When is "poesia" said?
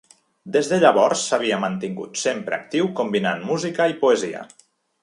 4.05-4.47